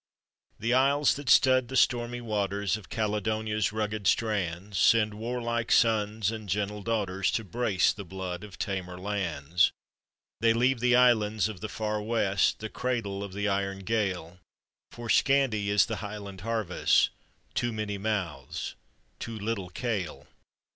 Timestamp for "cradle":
12.69-13.23